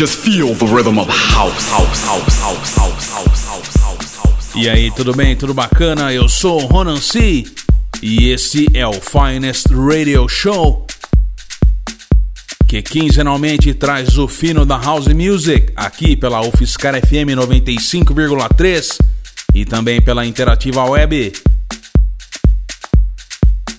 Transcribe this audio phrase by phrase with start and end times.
[0.00, 4.54] Just feel the rhythm of house, house, house, house, house, house, house, house, house.
[4.54, 5.36] E aí, tudo bem?
[5.36, 6.10] Tudo bacana?
[6.10, 7.44] Eu sou o Ronan C.
[8.00, 10.86] E esse é o Finest Radio Show.
[12.66, 18.96] Que quinzenalmente traz o fino da House Music aqui pela UFSCar FM 95,3
[19.54, 21.30] e também pela Interativa Web.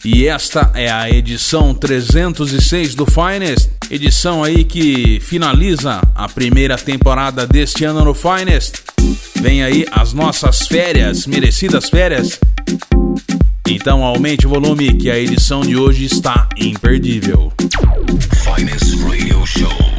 [0.03, 7.45] E esta é a edição 306 do Finest, edição aí que finaliza a primeira temporada
[7.45, 8.81] deste ano no Finest.
[9.35, 12.39] Vem aí as nossas férias, merecidas férias.
[13.67, 17.53] Então aumente o volume que a edição de hoje está imperdível.
[18.43, 19.90] Finest Radio Show.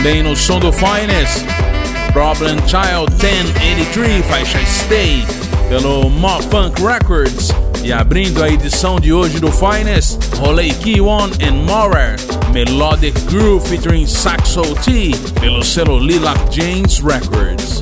[0.00, 1.44] Também no som do Finest.
[2.14, 5.26] Problem Child 1083, faixa Stay,
[5.68, 7.50] pelo Mo Funk Records.
[7.84, 12.16] E abrindo a edição de hoje do Finest, Rolei Key One and Morer,
[12.50, 17.79] Melodic Groove featuring Saxo T, pelo selo Lilac James Records.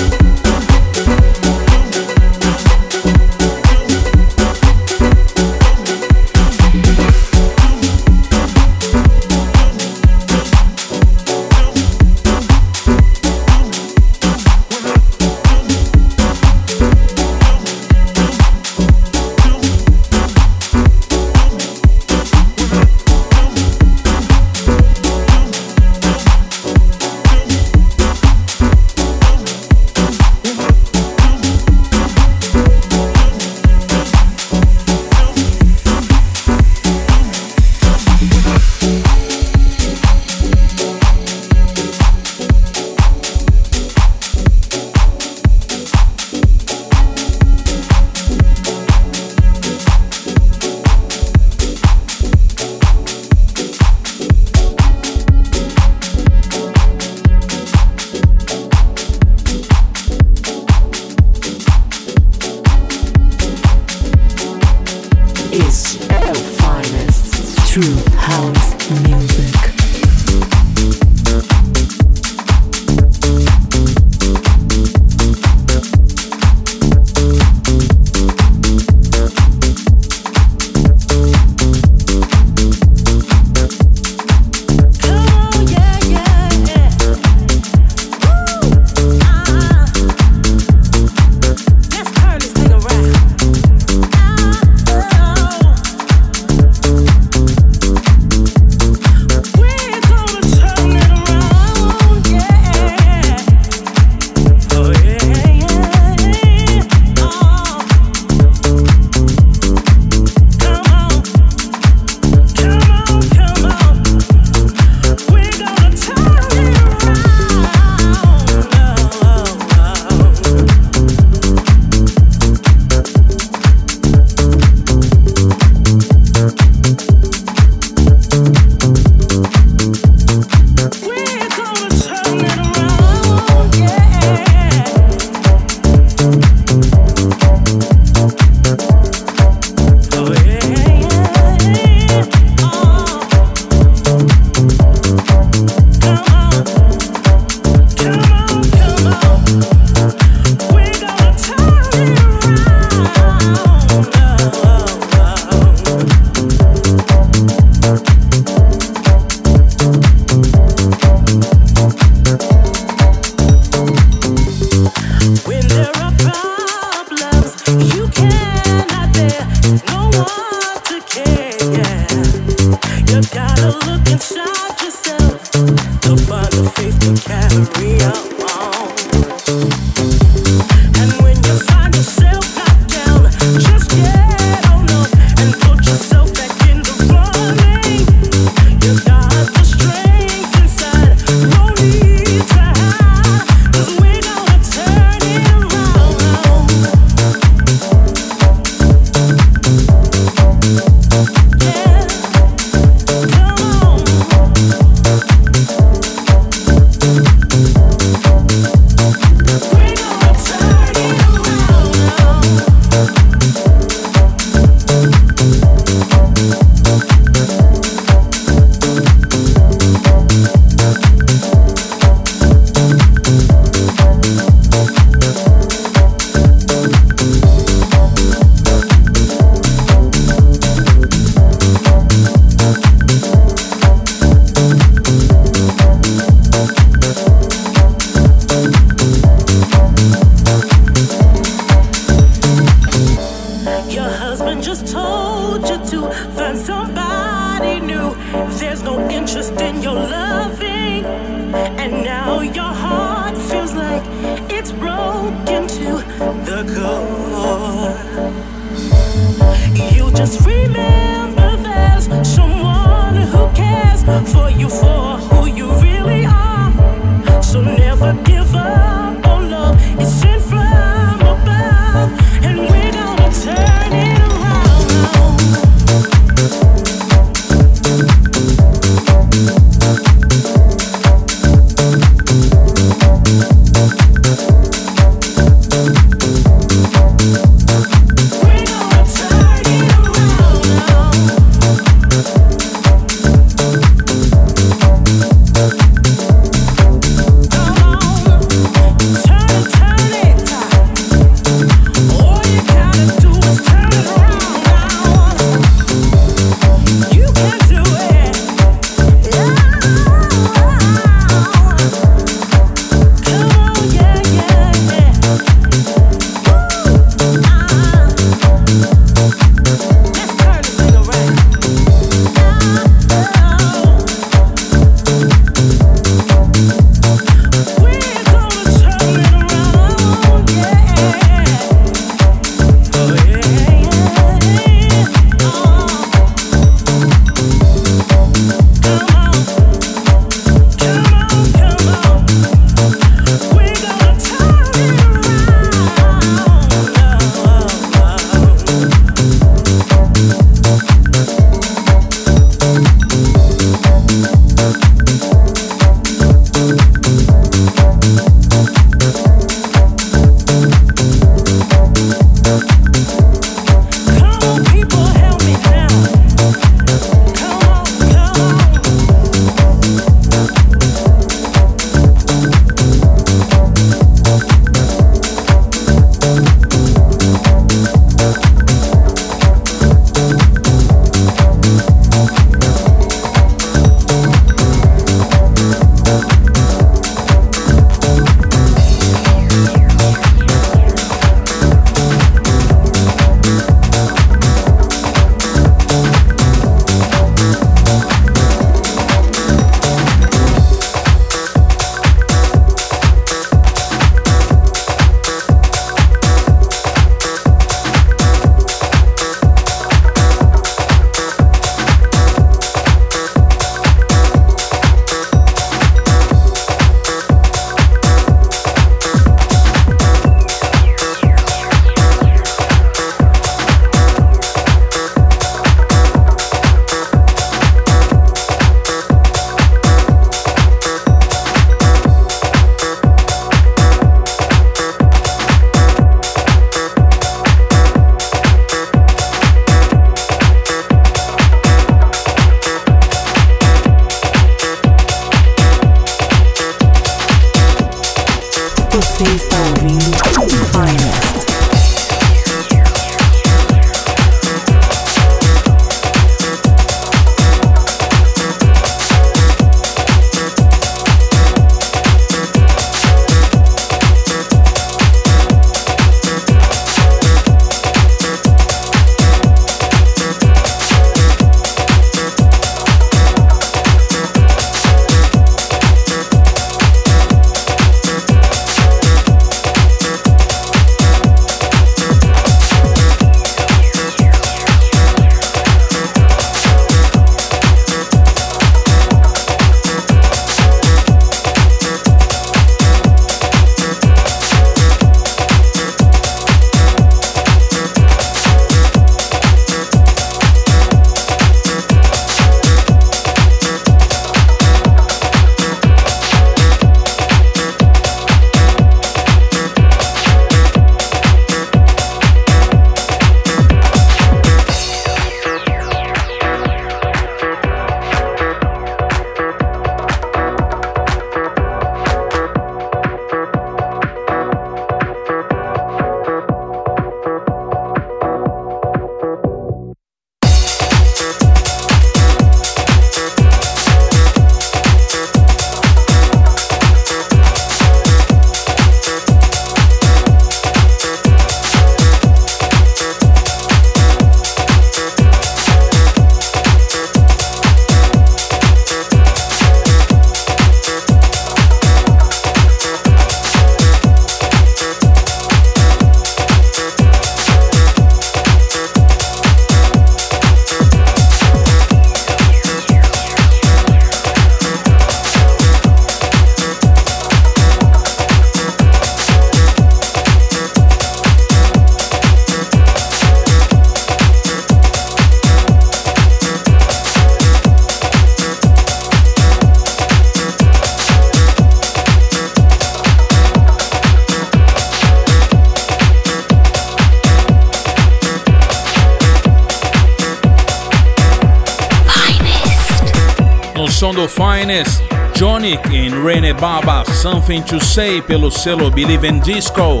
[594.22, 595.02] Do Finest,
[595.34, 600.00] Johnny em Rene Baba, Something to Say pelo selo Believe in Disco,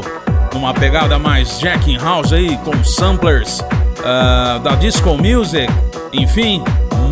[0.54, 5.66] numa pegada mais Jacking House aí com samplers uh, da Disco Music.
[6.12, 6.62] Enfim,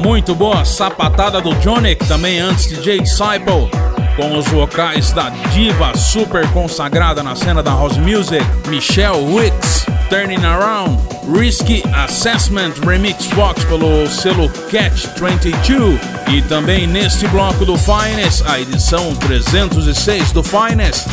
[0.05, 3.69] muito boa sapatada do Johnny, também antes de Jay Disciple,
[4.15, 9.70] com os vocais da diva super consagrada na cena da house music, Michelle Wicks.
[10.11, 10.99] Turning Around,
[11.39, 18.61] Risky Assessment Remix Box pelo selo Catch 22 e também neste bloco do Finest, a
[18.61, 21.07] edição 306 do Finest,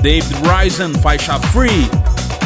[0.00, 1.90] David Ryzen faixa Free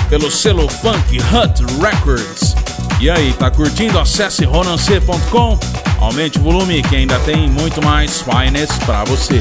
[0.08, 2.54] pelo selo Funk Hut Records.
[2.98, 3.98] E aí, tá curtindo?
[3.98, 5.58] Acesse ronancê.com,
[6.00, 9.40] aumente o volume que ainda tem muito mais Finest para você.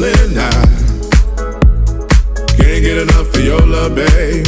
[0.00, 0.50] Darling, I
[2.56, 4.45] can't get enough of your love, babe.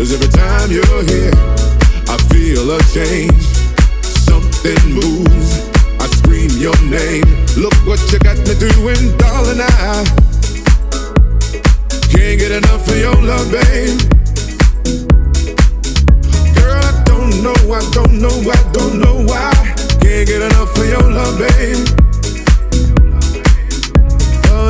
[0.00, 1.32] Is every time you're here,
[2.06, 3.42] I feel a change.
[4.02, 5.68] Something moves.
[5.98, 7.26] I scream your name.
[7.56, 9.60] Look what you got me doing, darling.
[9.60, 10.04] I
[12.10, 13.98] can't get enough of your love, babe.
[16.54, 19.52] Girl, I don't know, I don't know, I don't know why.
[20.00, 21.98] Can't get enough of your love, babe.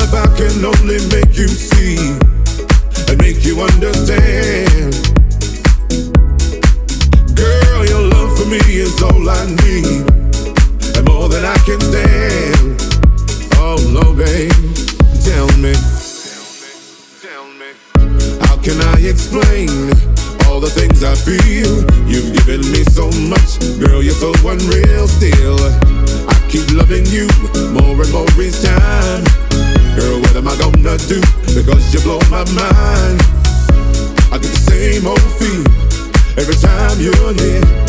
[0.01, 2.17] If I can only make you see
[3.07, 5.18] and make you understand.
[8.49, 10.09] Me is all I need,
[10.97, 12.81] and more than I can stand.
[13.61, 14.49] Oh, no, babe,
[15.21, 15.77] tell me.
[17.21, 17.69] Tell me.
[18.49, 19.69] How can I explain
[20.49, 21.85] all the things I feel?
[22.09, 25.59] You've given me so much, girl, you're so unreal still.
[26.25, 27.29] I keep loving you
[27.69, 29.23] more and more each time.
[29.93, 31.21] Girl, what am I gonna do?
[31.53, 33.21] Because you blow my mind.
[34.33, 35.61] I get the same old feel
[36.33, 37.88] every time you're here.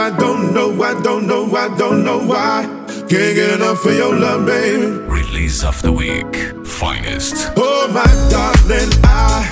[0.00, 2.64] I don't know, I don't know, I don't know why.
[3.06, 5.06] Can't get enough of your love, babe.
[5.06, 6.56] Release of the week.
[6.64, 7.52] Finest.
[7.54, 9.46] Oh, my darling, I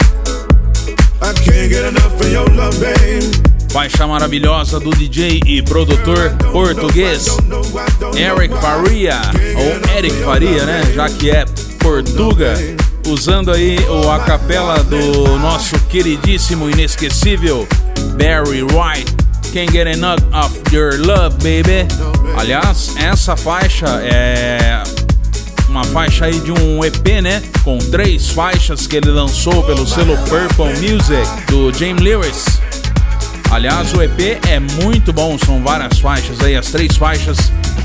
[1.21, 3.23] I can't get enough of your love, babe.
[3.69, 7.27] Faixa maravilhosa do DJ e produtor português
[8.17, 9.21] Eric Faria,
[9.55, 10.81] ou Eric Faria, né?
[10.95, 11.45] Já que é
[11.79, 12.55] Portuga,
[13.07, 17.69] usando aí o a capela do nosso queridíssimo inesquecível
[18.17, 19.18] Barry White.
[19.53, 21.87] Can't get enough of your love, baby.
[22.37, 24.83] Aliás, essa faixa é
[25.69, 27.43] uma faixa aí de um EP, né?
[27.65, 32.61] Com três faixas que ele lançou pelo selo Purple Music do James Lewis.
[33.51, 37.39] Aliás, o EP é muito bom, são várias faixas aí, as três faixas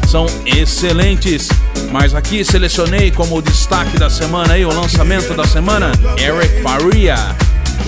[0.08, 1.50] são excelentes.
[1.92, 7.16] Mas aqui selecionei como destaque da semana aí, o lançamento da semana, Eric Faria,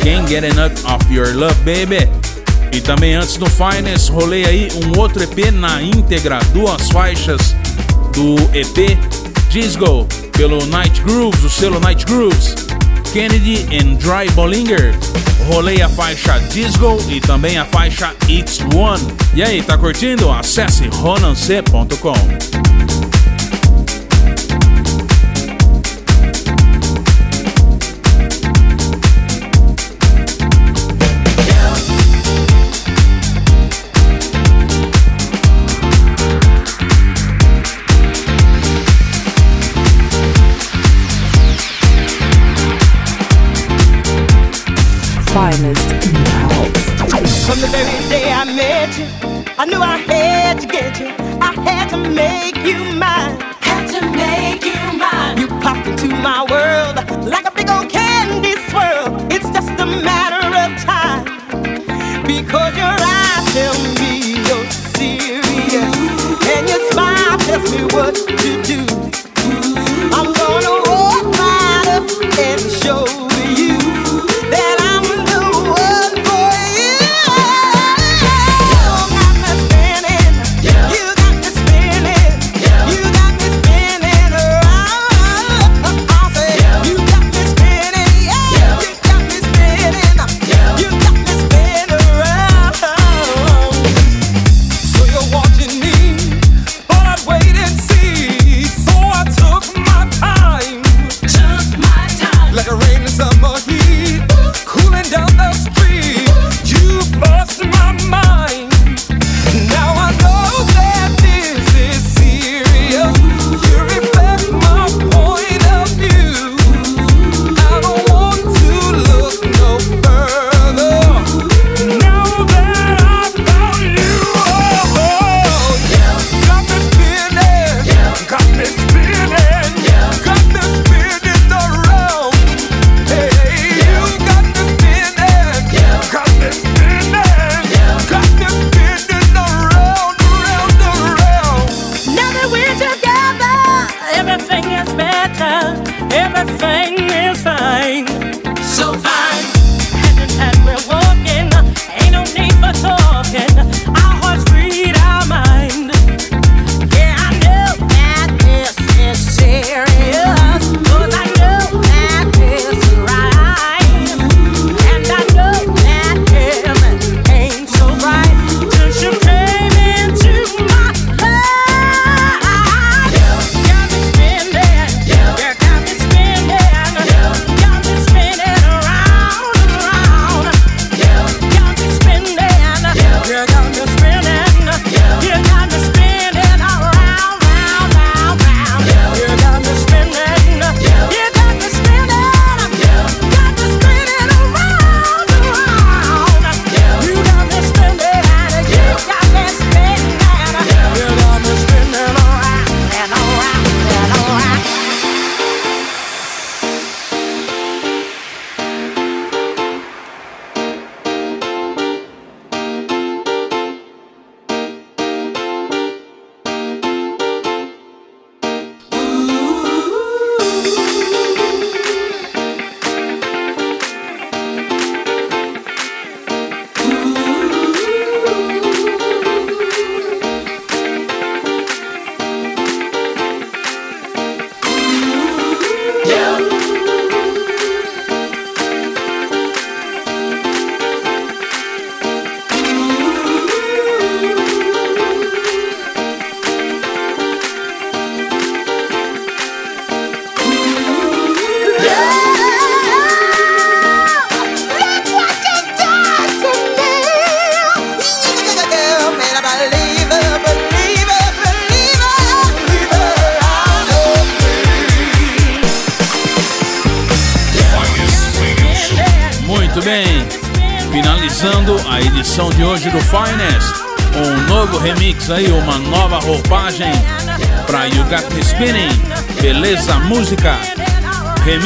[0.01, 2.24] Can't Get Enough of Your Love Baby.
[2.75, 7.55] E também antes do Finest, rolei aí um outro EP na íntegra, duas faixas
[8.13, 8.97] do EP
[9.49, 12.53] Disco, pelo Night Grooves, o selo Night Grooves.
[13.13, 14.93] Kennedy and Dry Bollinger.
[15.47, 19.01] Rolei a faixa Disco e também a faixa It's One.
[19.33, 20.29] E aí, tá curtindo?
[20.29, 23.04] Acesse ronance.com.